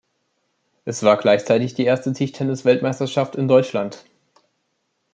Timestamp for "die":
1.75-1.85